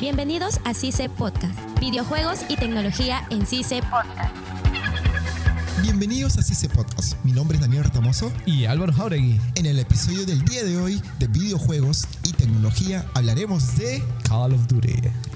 [0.00, 4.32] Bienvenidos a CICE Podcast, videojuegos y tecnología en CICE Podcast.
[5.82, 7.16] Bienvenidos a CICE Podcast.
[7.24, 8.32] Mi nombre es Daniel Retamoso.
[8.46, 9.40] Y Álvaro Jauregui.
[9.56, 14.00] En el episodio del día de hoy de videojuegos y tecnología hablaremos de...
[14.28, 14.94] Call of Duty.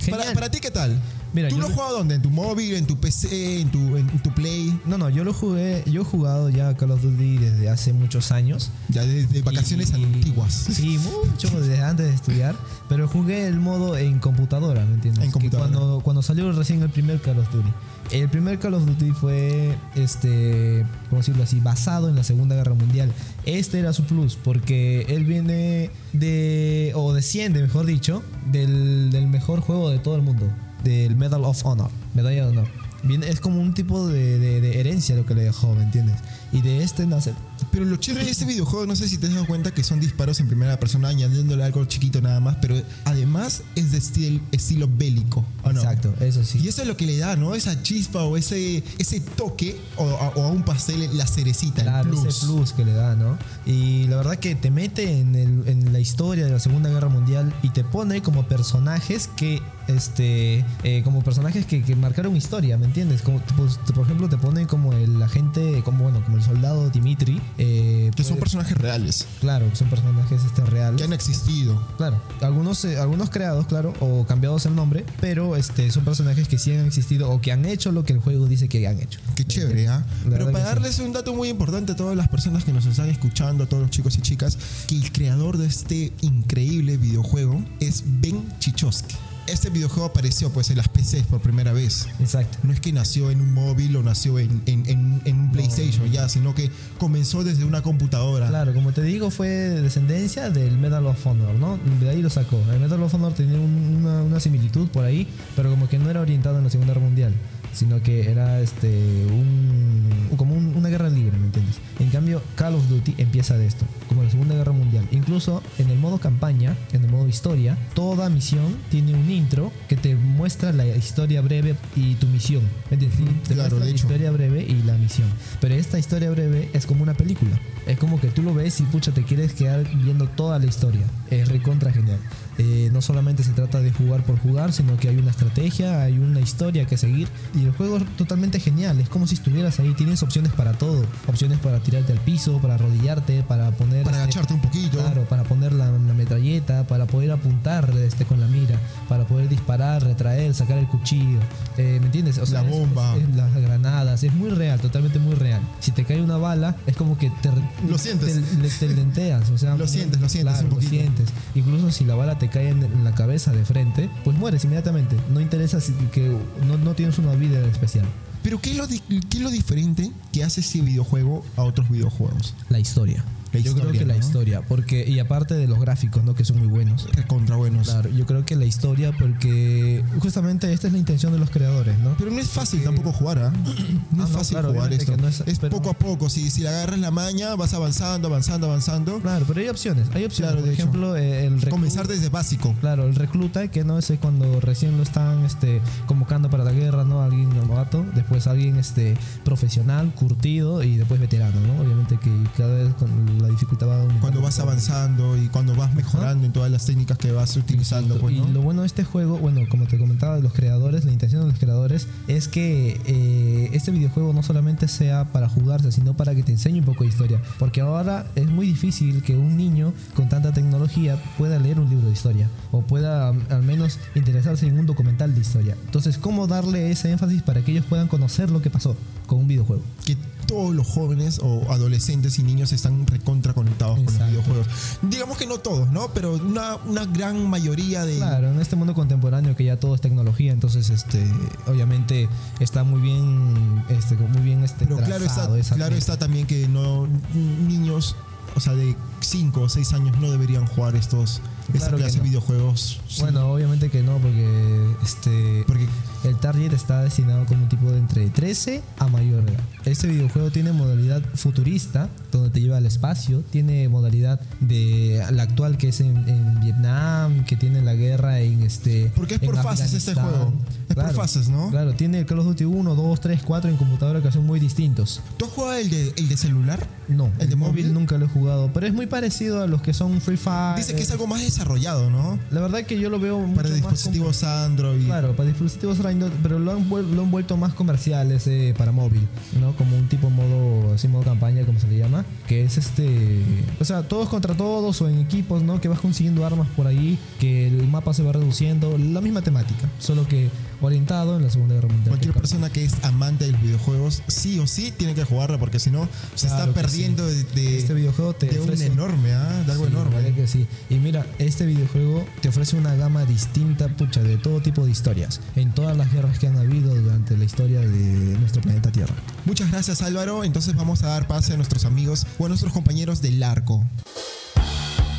[0.09, 0.97] Para, para ti, ¿qué tal?
[1.33, 2.15] Mira, ¿Tú yo lo has jugado dónde?
[2.17, 4.79] ¿En tu móvil, en tu PC, en tu, en tu Play?
[4.85, 8.33] No, no, yo lo jugué, yo he jugado ya Call of Duty desde hace muchos
[8.33, 8.71] años.
[8.91, 10.53] Ya desde vacaciones Y- antiguas.
[10.73, 12.55] Sí, mucho desde antes de estudiar.
[12.89, 15.25] Pero jugué el modo en computadora, ¿me entiendes?
[15.25, 15.71] En Que computadora.
[15.71, 17.71] cuando, cuando salió recién el primer Call of Duty.
[18.11, 21.61] El primer Call of Duty fue, este, ¿cómo decirlo así?
[21.61, 23.11] Basado en la Segunda Guerra Mundial.
[23.47, 29.61] Este era su plus, porque él viene de, o desciende, mejor dicho, del, del mejor
[29.61, 30.47] juego de todo el mundo.
[30.85, 31.91] Del Medal of Honor.
[32.15, 32.69] Medalla de honor.
[33.05, 36.15] Viene, es como un tipo de, de- de herencia lo que le dejó, ¿me entiendes?
[36.53, 37.35] Y de este nace.
[37.73, 39.99] Pero lo chévere de este videojuego, no sé si te has dado cuenta que son
[39.99, 44.89] disparos en primera persona, añadiéndole algo chiquito nada más, pero además es de estil- estilo
[44.89, 45.81] bélico, ¿o no?
[45.81, 46.61] Exacto, eso sí.
[46.63, 47.57] Y eso es lo que le da, ¿no?
[47.57, 52.17] Esa chispa o ese, ese toque, o, o a un pastel, la cerecita, Claro, el
[52.21, 52.27] plus.
[52.37, 53.37] ese plus que le da, ¿no?
[53.67, 57.09] Y la verdad que te mete en, el- en la historia de la Segunda Guerra
[57.09, 62.77] Mundial y te pone como personajes que, este, eh, como personajes que, que marcaron historia,
[62.79, 63.23] ¿me entiendes?
[63.23, 67.41] Como, pues, por ejemplo, te pone como el agente, como bueno, como el soldado Dimitri.
[67.59, 70.99] eh, Que son puede- personajes reales, Claro, son personajes este, reales.
[70.99, 71.81] que han existido.
[71.97, 76.59] Claro, algunos, eh, algunos creados, claro, o cambiados el nombre, pero este, son personajes que
[76.59, 79.19] sí han existido o que han hecho lo que el juego dice que han hecho.
[79.35, 80.05] Qué chévere, ¿ah?
[80.29, 80.75] Pero para sí.
[80.75, 83.83] darles un dato muy importante a todas las personas que nos están escuchando, a todos
[83.83, 89.15] los chicos y chicas, que el creador de este increíble videojuego es Ben Chichowski.
[89.49, 92.07] Este videojuego apareció pues en las PCs por primera vez.
[92.21, 92.59] Exacto.
[92.63, 96.11] No es que nació en un móvil o nació en, en- en- en un PlayStation
[96.11, 98.49] ya, sino que comenzó desde una computadora.
[98.49, 101.79] Claro, como te digo, fue de descendencia del Medal of Honor, ¿no?
[102.01, 102.59] De ahí lo sacó.
[102.73, 105.27] El Medal of Honor tenía un- una, una similitud por ahí,
[105.57, 107.35] pero como que no era orientado en la Segunda Guerra Mundial,
[107.73, 108.89] sino que era este
[109.27, 111.77] un, como un- una guerra libre, ¿me entiendes?
[112.01, 115.07] En cambio, Call of Duty empieza de esto, como la Segunda Guerra Mundial.
[115.11, 119.97] Incluso en el modo campaña, en el modo historia, toda misión tiene un intro que
[119.97, 123.19] te muestra la historia breve y tu misión, ¿me entiendes?
[123.49, 125.29] Te claro, muestra la historia breve y misión.
[125.61, 127.59] Pero esta historia breve es como una película.
[127.87, 131.03] Es como que tú lo ves y pucha, te quieres quedar viendo toda la historia.
[131.31, 132.19] Es recontra genial.
[132.59, 136.19] Eh, no solamente se trata de jugar por jugar, sino que hay una estrategia, hay
[136.19, 137.27] una historia que seguir.
[137.55, 139.01] Y el juego es totalmente genial.
[139.01, 139.93] Es como si estuvieras ahí.
[139.95, 141.05] Tienes opciones para todo.
[141.27, 144.05] Opciones para tirarte al piso, para arrodillarte, para poner...
[144.05, 144.99] Para este, agacharte un poquito.
[144.99, 149.49] Claro, para poner la, la metralleta, para poder apuntar este, con la mira, para poder
[149.49, 151.39] disparar, retraer, sacar el cuchillo.
[151.79, 152.39] Eh, ¿Me entiendes?
[152.39, 153.17] O La es- bomba.
[153.17, 154.23] es- es las granadas.
[154.23, 155.63] Es muy real, totalmente muy real.
[155.81, 157.51] Si te cae una bala, es como que te,
[157.89, 158.35] Lo sientes.
[158.35, 159.49] Te, le- te lenteas.
[159.51, 160.93] O sea, Lo sientes, lo sientes claro, un poquito.
[160.93, 161.29] Lo sientes.
[161.55, 165.17] Incluso si la bala te cae en, la cabeza de frente, pues mueres inmediatamente.
[165.33, 166.37] No interesa si que
[166.69, 168.05] no, no tienes una vida especial.
[168.43, 168.99] Pero ¿qué es, lo qué
[169.39, 172.55] es lo diferente que hace este videojuego a otros videojuegos?
[172.69, 173.25] La historia.
[173.53, 176.35] La Yo creo que la historia, porque y aparte de los gráficos, ¿no?
[176.35, 177.07] Que son muy buenos.
[177.13, 177.89] Recontra buenos.
[177.89, 181.99] Claro, yo creo que la historia, porque justamente esta es la intención de los creadores,
[181.99, 182.15] ¿no?
[182.19, 183.53] Pero no es fácil Porque- tampoco jugar, ¿ah?
[184.13, 185.17] No Ah, es fácil claro, jugar esto.
[185.17, 186.29] no es- es pero- poco a poco.
[186.31, 189.19] Si, si le agarras la maña, vas avanzando, avanzando, avanzando.
[189.21, 190.53] Claro, pero hay opciones, hay opciones.
[190.55, 192.75] Claro, Por ejemplo, eh, el reclu- Comenzar desde básico.
[192.81, 197.05] Claro, el recluta, que no es cuando recién lo están este, convocando para la guerra,
[197.05, 197.23] ¿no?
[197.23, 201.83] Alguien novato, después alguien este, profesional, curtido y después veterano, ¿no?
[201.83, 203.11] Obviamente que cada vez con
[203.43, 204.21] la dificultad va aumentando.
[204.21, 208.35] Cuando vas avanzando y cuando vas mejorando en todas las técnicas que vas utilizando, pues,
[208.35, 208.49] y ¿no?
[208.49, 211.59] lo bueno de este juego, bueno, como te comentaba los creadores, la intención de los
[211.59, 216.53] creadores es que eh, este videojuego no solamente sea para jugarse, sino para que te
[216.53, 217.41] enseñe un poco de historia.
[217.59, 222.07] Porque ahora es muy difícil que un niño con tanta tecnología pueda leer un libro
[222.07, 225.77] de historia o pueda am, al menos interesarse en un documental de historia.
[225.85, 229.49] Entonces, ¿cómo darle ese énfasis para que ellos puedan conocer lo que pasó con un
[229.49, 229.83] videojuego?
[230.05, 230.17] que
[230.47, 234.67] todos los jóvenes o adolescentes y niños están recontra conectados con los videojuegos.
[235.03, 236.09] Digamos que no todos, ¿no?
[236.13, 238.17] Pero una, una gran mayoría de...
[238.17, 241.27] Claro, en este mundo contemporáneo que ya todo es tecnología, entonces este
[241.67, 242.29] obviamente
[242.61, 247.07] está muy bien este muy bien este Pero claro está, claro está también que no
[247.35, 248.17] niños,
[248.55, 251.41] o sea, de 5 o 6 años no deberían jugar estos
[251.73, 253.01] esta Claro clase de videojuegos.
[253.09, 253.23] sí.
[253.23, 255.87] Bueno, obviamente que no porque este porque
[256.25, 259.61] el target está destinado como un tipo de entre 13 a mayor edad.
[259.85, 265.77] Este videojuego tiene modalidad futurista, donde te lleva al espacio, tiene modalidad de la actual
[265.77, 266.42] que es en, en
[266.73, 269.11] Vietnam, que tiene la guerra en este...
[269.15, 270.53] Porque es por fases este juego.
[270.89, 271.71] Es por fases, ¿no?
[271.71, 274.61] Claro, tiene el Call of Duty 1, 2, 3, 4 en computadora que son muy
[274.61, 275.21] distintos.
[275.37, 276.87] ¿Tú has jugado el de, el de celular?
[277.09, 277.93] No, ¿El de móvil?
[277.93, 280.77] nunca lo he jugado, pero es muy parecido a los que son Free Fire.
[280.77, 282.39] Dice que es algo más desarrollado, ¿no?
[282.51, 285.05] La verdad que yo lo veo mucho Para más dispositivos Android.
[285.07, 288.93] Claro, para dispositivos Android, pero lo han, vuel- lo han vuelto más comercial ese para
[288.93, 289.27] móvil,
[289.61, 289.77] ¿no?
[289.77, 293.43] Como un tipo modo, así modo campaña, como se le llama, que es este,
[293.81, 295.81] o sea, todos contra todos o en equipos, ¿no?
[295.81, 299.89] Que vas consiguiendo armas por ahí, que el mapa se va reduciendo, la misma temática,
[299.99, 300.49] solo que
[300.81, 302.09] orientado en la Segunda Guerra Mundial.
[302.09, 305.79] Cualquier persona que es amante de los videojuegos, sí o sí tiene que jugarla, porque
[305.79, 309.33] si no, se Claro está perdiendo de, de- Este videojuego te de un ofrece- enorme,
[309.33, 309.63] ¿ah?
[309.65, 310.33] De algo Sí, enorme.
[310.35, 310.67] que sí.
[310.91, 315.41] Y mira, este videojuego te ofrece una gama distinta, pucha, de todo tipo de historias.
[315.55, 319.15] En todas las guerras que han habido durante la historia de nuestro planeta Tierra.
[319.45, 323.23] Muchas gracias Álvaro, entonces vamos a dar pase a nuestros amigos o a nuestros compañeros
[323.23, 323.85] del arco.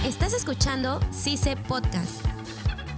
[0.05, 2.25] Estás escuchando CICE Podcast.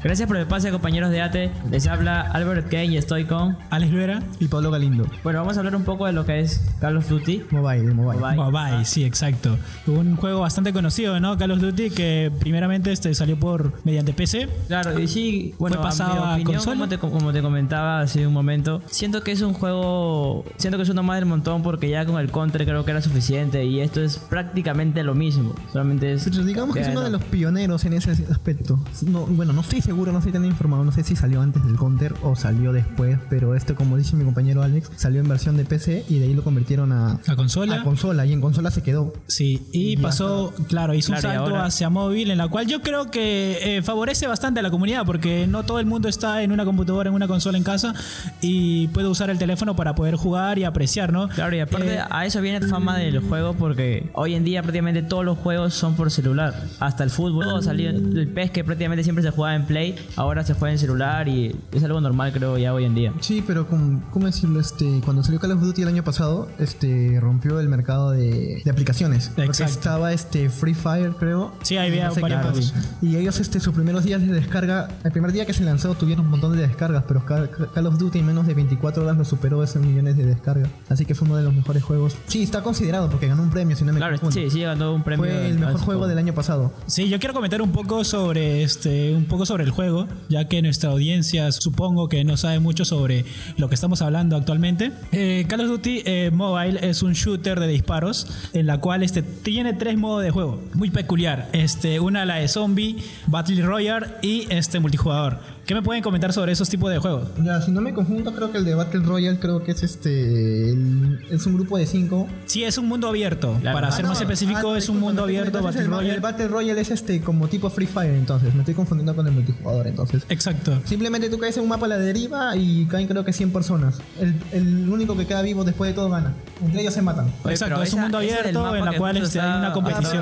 [0.06, 1.52] Gracias por el pase, compañeros de ATE.
[1.72, 3.58] Les habla Albert Kane y estoy con.
[3.72, 5.08] Alex Rivera y Pablo Galindo.
[5.24, 7.46] Bueno, vamos a hablar un poco de lo que es Call of Duty.
[7.50, 8.20] Mobile, mobile.
[8.20, 8.36] Mobile.
[8.36, 9.58] Mobile, sí, exacto.
[9.88, 11.40] Un juego bastante conocido, ¿no?
[11.40, 14.48] Call of Duty que primeramente este salió por mediante PC.
[14.68, 16.76] Claro, y sí, bueno, ¿Fue pasado a a mi opinión, consola?
[16.76, 20.84] como te, como te comentaba hace un momento, siento que es un juego, siento que
[20.84, 23.80] es uno más del montón porque ya con el Counter creo que era suficiente y
[23.80, 26.26] esto es prácticamente lo mismo, solamente es...
[26.26, 27.06] Pero digamos que es uno no.
[27.06, 28.80] de los pioneros en ese aspecto.
[29.02, 31.76] No, bueno, no estoy seguro, no estoy tan informado, no sé si salió antes del
[31.78, 35.66] Counter o salió después, pero este, como dice mi compañero Alex, salió en versión de
[35.66, 37.76] PC y de ahí lo convirtieron a, A consola.
[37.78, 39.14] a consola y en consola se quedó.
[39.28, 42.82] Sí, y pasó, claro, hizo un Claro, salto ahora- hacia móvil, en la cual yo
[42.82, 46.52] creo que eh, favorece bastante a la comunidad, porque no todo el mundo está en
[46.52, 47.94] una computadora, en una consola en casa,
[48.42, 51.28] y puede usar el teléfono para poder jugar y apreciar, ¿no?
[51.30, 54.62] Claro, y aparte Eh, a eso viene la fama del juego porque hoy en día
[54.62, 56.54] prácticamente todos los juegos son por celular.
[56.80, 59.85] Hasta el fútbol, salió, el PES que prácticamente siempre se jugaba en Play,
[60.16, 63.14] ahora se juega en celular y es algo normal creo ya hoy en día.
[63.22, 64.60] Sí, pero con, ¿cómo decirlo?
[64.60, 68.72] Este, cuando salió Call of Duty el año pasado, este, rompió el mercado de, de
[68.72, 69.30] aplicaciones.
[69.30, 69.74] Porque Exacto.
[69.74, 71.54] estaba este Free Fire, creo.
[71.62, 72.74] Sí, ahí había no sé varios.
[73.02, 76.26] Y ellos, este, sus primeros días de descarga, el primer día que se lanzó tuvieron
[76.26, 79.18] un montón de descargas, pero Ca- Ca- Call of Duty en menos de 24 horas
[79.18, 80.70] lo superó esos millones de descargas.
[80.90, 82.16] Así que fue uno de los mejores juegos.
[82.28, 84.50] Sí, está considerado porque ganó un premio, si no me Claro, confundo.
[84.50, 85.26] sí, sí ganó un premio.
[85.26, 86.74] Fue el mejor juego del año pasado.
[86.86, 90.62] Sí, yo quiero comentar un poco sobre este, un poco sobre el juego, ya que
[90.62, 93.26] nuestra audiencia supongo que no sabe mucho sobre
[93.58, 94.92] lo que estamos hablando actualmente.
[95.12, 99.22] Eh, Call of Duty eh, Mobile es un shooter de disparos en la cual este
[99.22, 101.50] tiene tres modos de juego muy peculiar.
[101.52, 102.98] Este, una la de zombie,
[103.28, 105.40] Battle Royale y este multijugador.
[105.66, 107.28] ¿Qué me pueden comentar sobre esos tipos de juegos?
[107.44, 110.70] Ya, si no me confundo, creo que el de Battle Royale creo que es este.
[110.70, 112.28] el- es un grupo de 5.
[112.46, 113.58] Sí, es un mundo abierto.
[113.62, 113.76] Claro.
[113.76, 116.14] Para Ah, ser más específico, es un mundo abierto, Battle el, Royale.
[116.14, 118.54] El Battle Royale es este como tipo Free Fire, entonces.
[118.54, 120.24] Me estoy confundiendo con el multijugador, entonces.
[120.30, 120.80] Exacto.
[120.86, 123.98] Simplemente tú caes en un mapa a la deriva y caen creo que 100 personas.
[124.20, 126.36] El, el único que queda vivo después de todo gana.
[126.64, 127.34] Entre ellos se matan.
[127.44, 130.22] Oye, Exacto, es un mundo abierto en la cual este, hay una Ah, competición.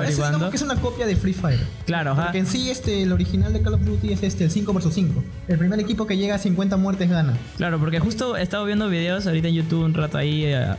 [0.50, 1.60] Que es una copia de Free Fire.
[1.84, 2.22] Claro, ajá.
[2.24, 4.94] Porque en sí este, el original de Call of Duty es este, el 5 vs
[4.94, 5.22] 5.
[5.46, 7.34] El primer equipo que llega a 50 muertes gana.
[7.56, 10.74] Claro, porque justo he estado viendo videos ahorita en YouTube un rato ahí eh,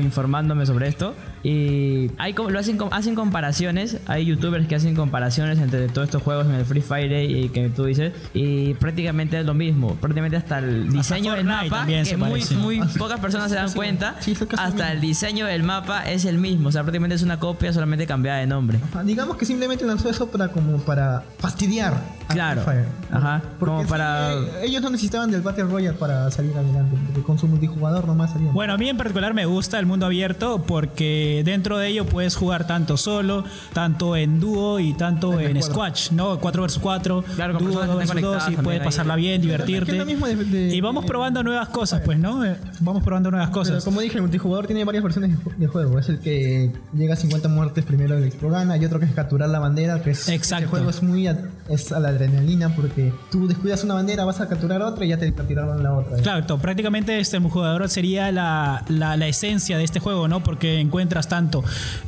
[0.00, 5.58] informándome sobre esto y hay como- lo hacen hacen comparaciones, hay youtubers que hacen comparaciones
[5.58, 9.46] entre todos estos juegos en el Free Fire y que tú dices y prácticamente es
[9.46, 13.50] lo mismo, prácticamente hasta el diseño del Fortnite mapa que se muy muy pocas personas
[13.50, 14.16] se dan cuenta,
[14.58, 18.06] hasta el diseño del mapa es el mismo, o sea, prácticamente es una copia solamente
[18.06, 18.78] cambiada de nombre.
[18.90, 21.94] Ajá, Digamos que simplemente lanzó eso para como para fastidiar
[22.28, 22.62] a Claro.
[22.62, 22.86] Free Fire.
[23.12, 27.22] Ajá, Porque como para- eh, ellos no necesitaban del Battle Royale para salir adelante, porque
[27.22, 28.52] con su multijugador nomás salían.
[28.52, 32.36] Bueno, a mí en particular me gusta el mundo abierto porque dentro de ello puedes
[32.36, 36.38] jugar tanto solo, tanto en dúo y tanto En en squash, ¿no?
[36.40, 38.84] 4 vs 4, Claro, dúo, personas que 2 estén vs 2 conectadas y puedes ahí.
[38.84, 39.96] pasarla bien, divertirte.
[39.98, 40.06] Es
[40.40, 42.44] de- de- y vamos probando nuevas cosas, pues, ¿no?
[42.44, 43.84] Eh, Vamos probando nuevas Pero cosas.
[43.84, 45.98] como dije, el multijugador tiene varias versiones de ju- de juego.
[45.98, 48.76] Es el que llega a 50 muertes primero el equipo gana.
[48.78, 50.28] Y otro que es capturar la bandera, que es...
[50.28, 50.64] Exacto.
[50.64, 54.40] El juego es muy a, es a la adrenalina porque tú descuidas una bandera, vas
[54.40, 56.16] a capturar otra y ya te capturaron la otra.
[56.18, 60.42] Claro, prácticamente este jugador sería la, la, la esencia de este juego, ¿no?
[60.42, 61.62] Porque encuentras tanto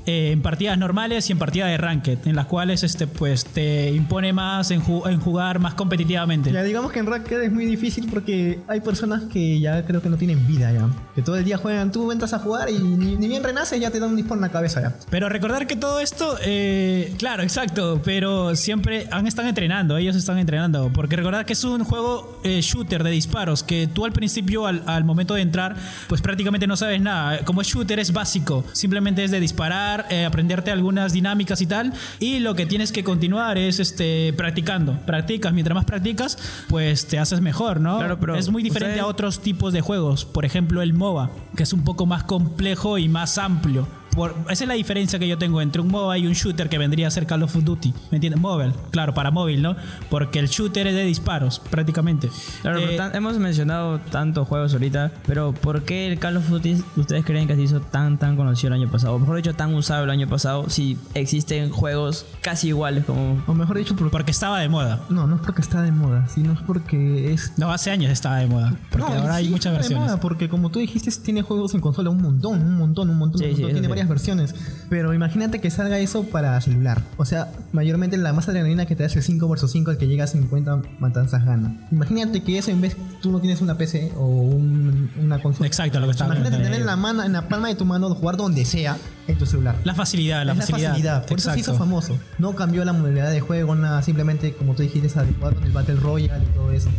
[0.06, 3.90] eh, en partidas normales y en partidas de ranked, en las cuales este, pues, te
[3.90, 6.52] impone más en, ju- en jugar más competitivamente.
[6.52, 10.08] Ya digamos que en Ranked es muy difícil porque hay personas que ya creo que
[10.08, 10.88] no tienen vida ya.
[11.14, 13.90] Que todo el día juegan, tú entras a jugar y ni, ni bien renaces ya
[13.90, 14.94] te dan un disparo en la cabeza ya.
[15.10, 20.38] Pero recordar que todo esto, eh, claro, exacto, pero siempre han están entrenando, ellos están
[20.38, 24.66] entrenando, porque recordar que es un juego eh, shooter de disparos, que tú al principio,
[24.66, 25.76] al, al momento de entrar,
[26.08, 27.38] pues prácticamente no sabes nada.
[27.44, 31.92] Como es shooter es básico, simplemente es de disparar, eh, aprenderte algunas dinámicas y tal,
[32.20, 34.98] y lo que tienes que continuar es este practicando.
[35.06, 37.98] Practicas, mientras más practicas, pues te haces mejor, ¿no?
[37.98, 41.30] Claro, pero es muy diferente ustedes- a otros tipos de juegos, por ejemplo el MOBA,
[41.56, 43.86] que es un poco más complejo y más amplio.
[44.14, 46.76] Por- esa es la diferencia que yo tengo entre un MOBA y un shooter que
[46.78, 47.94] vendría a ser Call of Duty.
[48.10, 48.40] ¿Me entiendes?
[48.40, 49.74] Mobile, claro, para móvil, ¿no?
[50.10, 52.28] Porque el shooter es de disparos, prácticamente.
[52.62, 56.82] Claro, Eh, tan- hemos mencionado tantos juegos ahorita, pero ¿por qué el Call of Duty
[56.96, 59.14] ustedes creen que se hizo tan tan conocido el año pasado?
[59.14, 63.42] O mejor dicho, tan usado el año pasado, si existen juegos casi iguales como...
[63.46, 65.00] O mejor dicho, por- porque estaba de moda.
[65.08, 68.36] no, no es porque está de moda, sino es porque es No, hace años estaba
[68.36, 68.74] de moda.
[68.90, 70.06] Porque No, ahora hay sí, muchas está de versiones.
[70.08, 73.38] moda, porque como tú dijiste, tiene juegos en consola un montón, un montón, un montón,
[73.40, 74.01] Sí, un sí, montón, eso tiene sí.
[74.02, 74.54] Varias versiones.
[74.90, 77.02] Pero imagínate que salga eso para celular.
[77.16, 80.24] O sea, mayormente la más adrenalina que te hace 5 vs 5, el que llega
[80.24, 81.74] a 50 matanzas gana.
[81.90, 85.66] Imagínate que eso en vez tú no tienes una PC o un- una consola.
[85.66, 88.12] Exacto, lo que estaba Imagínate tener en la, mano, en la palma de tu mano
[88.14, 88.96] jugar donde sea
[89.28, 89.76] en tu celular.
[89.84, 91.24] La facilidad, la Es facilidad.
[91.26, 92.18] Por eso se hizo famoso.
[92.38, 94.02] No cambió la modalidad de juego, nada.
[94.02, 96.90] Simplemente, como tú dijiste, adecuado el Battle Royale y todo eso.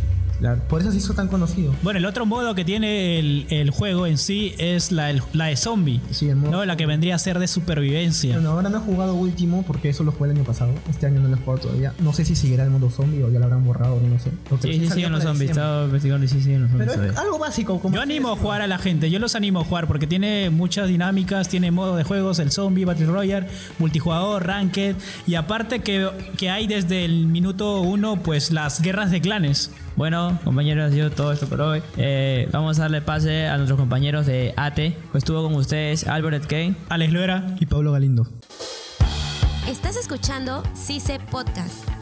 [0.68, 1.74] Por eso se hizo tan conocido.
[1.82, 5.46] Bueno, el otro modo que tiene el, el juego en sí es la, el- la
[5.46, 6.00] de zombie.
[6.10, 6.64] Sí, el modo- ¿no?
[6.64, 8.34] La que vendría a ser de supervivencia.
[8.34, 10.72] Bueno, ahora no he jugado último porque eso lo jugué el año pasado.
[10.88, 11.92] Este año no lo he jugado todavía.
[11.98, 14.30] No sé si seguirá el modo zombie o ya lo habrán borrado, no sé.
[14.48, 16.90] Porque Sí, sí siguen los zombies, estaba investigando y sí siguen los zombies.
[16.94, 17.80] Pero es algo básico.
[17.80, 20.50] Como Yo animo a jugar a la gente, yo los animo a jugar porque tiene
[20.50, 23.46] muchas dinámicas, tiene modo de juegos, el zombie, Battle Royale,
[23.78, 24.96] multijugador, ranked
[25.26, 29.70] y aparte que, que hay desde el minuto uno pues las guerras de clanes.
[29.96, 31.82] Bueno, compañeros, ha sido todo esto por hoy.
[31.96, 34.96] Eh, vamos a darle pase a nuestros compañeros de ATE.
[35.12, 36.74] Pues estuvo con ustedes Albert Kane.
[36.88, 38.26] Alex Loera, Y Pablo Galindo.
[39.68, 41.93] Estás escuchando CICE Podcast.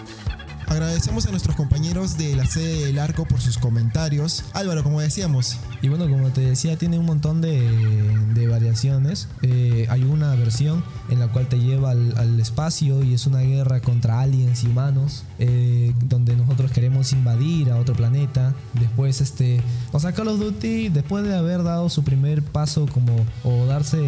[0.72, 4.42] Agradecemos a nuestros compañeros de la sede del arco por sus comentarios.
[4.54, 9.28] Álvaro, como decíamos, Y bueno, como te decía, tiene un montón de, variaciones.
[9.42, 13.80] Eh, hay una versión en la cual te lleva al, espacio y es una guerra
[13.80, 18.54] contra aliens y humanos, eh, donde nosotros queremos invadir a otro planeta.
[18.72, 19.60] Después, este,
[19.92, 23.14] o sea, Call of Duty, después de haber dado su primer paso como,
[23.44, 24.00] o darse,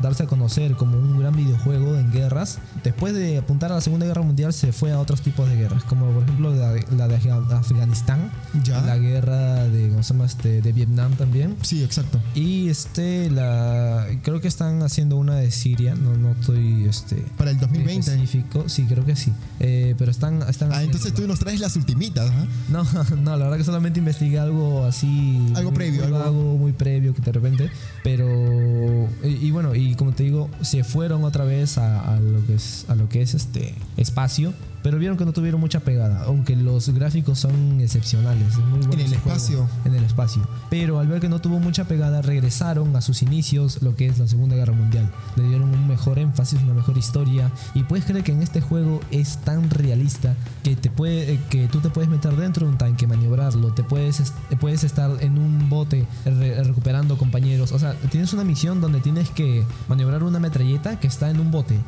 [0.00, 4.06] darse a conocer como un gran videojuego en guerras, después de apuntar a la Segunda
[4.06, 7.08] Guerra Mundial se fue a otros tipos de guerras, como por ejemplo la, de- la
[7.08, 8.30] de Afga- Afganistán,
[8.64, 8.80] Ya.
[8.82, 10.26] la guerra de, ¿cómo se llama?
[10.26, 11.56] Este, de Vietnam también.
[11.62, 12.20] sí, exacto.
[12.34, 17.50] Y este, la, creo que están haciendo una de Siria, no, no estoy, este, Para
[17.50, 18.10] el 2020.
[18.12, 21.76] específico, sí, creo que sí, Eh, pero están, están Ah, entonces tú nos traes las
[21.76, 22.46] ultimitas, ¿ah?
[22.68, 22.84] No,
[23.16, 25.38] no, la verdad que solamente investigué algo así.
[25.54, 27.70] Algo muy- previo, muy algo- vago, muy previo que de repente.
[28.02, 29.08] Pero.
[29.24, 32.54] Y, y bueno, y como te digo, se fueron otra vez a, a lo que
[32.54, 34.52] es a lo que es este espacio.
[34.82, 38.54] Pero vieron que no tuvieron mucha pegada, aunque los gráficos son excepcionales.
[38.54, 39.68] es muy En el juego, espacio.
[39.84, 40.42] en el espacio.
[40.68, 44.18] Pero al ver que no tuvo mucha pegada, regresaron a sus inicios, lo que es
[44.18, 45.08] la Segunda Guerra Mundial.
[45.36, 47.52] Le dieron un mejor énfasis, una mejor historia.
[47.74, 50.34] Y puedes creer que en este juego es tan realista
[50.64, 53.84] que te puede, eh, que tú te puedes meter dentro de un tanque, maniobrarlo, te
[53.84, 57.70] puedes, puedes estar en un bote re- recuperando compañeros.
[57.70, 61.52] O sea, tienes una misión donde tienes que maniobrar una metralleta que está en un
[61.52, 61.78] bote.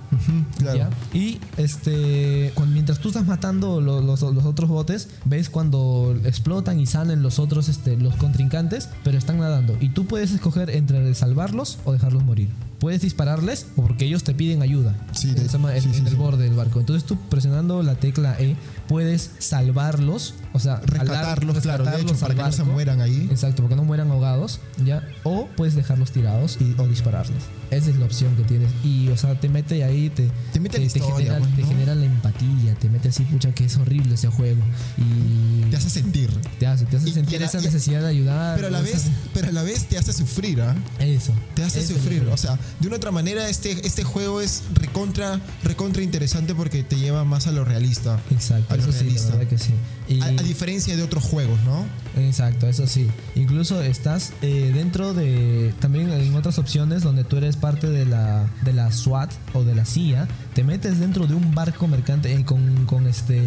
[0.58, 0.78] claro.
[0.78, 0.90] ¿ya?
[1.12, 6.80] Y este, cuando, mientras tú estás matando lo- los, los otros botes, ves cuando explotan
[6.80, 9.76] y salen los otros, este, los contrincantes, pero están nadando.
[9.80, 12.48] Y tú puedes escoger entre salvarlos o dejarlos morir.
[12.82, 14.92] Puedes dispararles o porque ellos te piden ayuda.
[15.12, 15.48] Sí, de- en-
[15.82, 16.80] sí, en el borde del barco.
[16.80, 18.56] Entonces tú presionando la tecla E
[18.88, 23.28] puedes salvarlos, o sea, Rescatarlos, claro, de hecho, rescatarlos para que no se mueran ahí.
[23.30, 25.08] Exacto, porque no mueran ahogados, ¿ya?
[25.22, 27.44] O puedes dejarlos tirados y, o dispararles.
[27.70, 28.68] Esa es la opción que tienes.
[28.84, 31.94] Y, o sea, te mete ahí, te, Te mete te, historia, genera, pues, te genera
[31.94, 34.60] la empatía, te mete así, pucha, que es horrible ese juego.
[34.98, 36.30] Y Te hace sentir.
[36.58, 38.56] te hace, te hace y- sentir y esa y- necesidad de ayudar.
[38.56, 40.74] Pero a la vez, pero a la vez te hace sufrir, ¿ah?
[40.98, 41.32] Eso.
[41.54, 42.28] Te hace Eso sufrir.
[42.30, 46.96] O sea, de una otra manera, este, este juego es recontra, recontra interesante porque te
[46.96, 48.18] lleva más a lo realista.
[48.30, 49.30] Exacto, a lo eso sí, la realista.
[49.36, 49.72] verdad que sí.
[50.08, 51.84] Y- A, a diferencia de otros juegos, ¿no?
[52.20, 53.08] Exacto, eso sí.
[53.34, 55.72] Incluso estás eh, dentro de.
[55.80, 59.74] También en otras opciones donde tú eres parte de la, de la SWAT o de
[59.74, 60.28] la CIA.
[60.54, 63.40] Te metes dentro de un barco mercante eh, con, con este,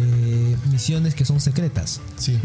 [0.70, 2.00] misiones que son secretas.
[2.16, 2.38] Sí.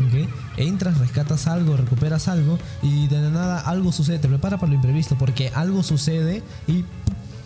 [0.58, 4.20] Entras, rescatas algo, recuperas algo y de nada algo sucede.
[4.20, 6.86] Te prepara para lo imprevisto porque algo sucede y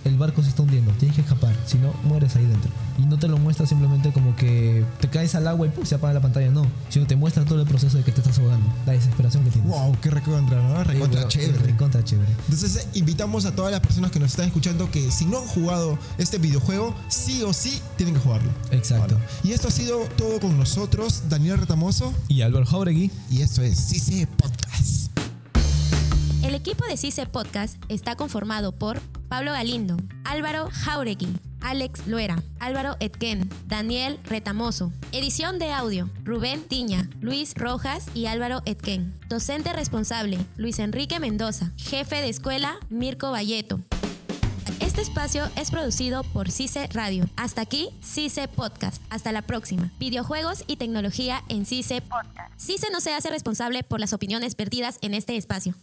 [0.05, 2.69] el barco se está hundiendo, tienes que escapar, si no, mueres ahí dentro.
[2.99, 5.83] Y no te lo muestra simplemente como que te caes al agua y ¡pum!
[5.83, 8.37] se apaga la pantalla, no, sino te muestra todo el proceso de que te estás
[8.37, 9.69] ahogando, la desesperación que tienes.
[9.69, 10.83] Wow, qué recontra, ¿no?
[10.83, 11.57] Recontra chévere.
[11.57, 12.31] Recontra chévere.
[12.31, 15.47] Entonces eh, invitamos a todas las personas que nos están escuchando que si no han
[15.47, 18.51] jugado este videojuego, sí o sí tienen que jugarlo.
[18.71, 19.15] Exacto.
[19.15, 19.27] Vale.
[19.43, 23.79] Y esto ha sido todo con nosotros, Daniel Retamoso, Y Álvaro Jauregui, y esto es
[23.79, 25.09] CC Podcast.
[26.45, 31.29] El equipo de CICE Podcast está conformado por Pablo Galindo, Álvaro Jauregui,
[31.61, 34.91] Alex Luera, Álvaro Etken, Daniel Retamoso.
[35.11, 39.13] Edición de audio, Rubén Tiña, Luis Rojas y Álvaro Etken.
[39.29, 41.71] Docente responsable, Luis Enrique Mendoza.
[41.77, 43.79] Jefe de escuela, Mirko Valleto.
[44.79, 47.25] Este espacio es producido por CICE Radio.
[47.35, 49.01] Hasta aquí, CICE Podcast.
[49.09, 49.91] Hasta la próxima.
[49.99, 52.53] Videojuegos y tecnología en CICE Podcast.
[52.57, 55.75] CICE no se hace responsable por las opiniones vertidas en este espacio.